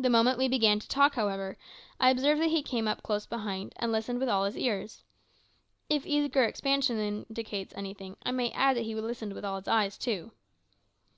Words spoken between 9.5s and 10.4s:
his eyes too!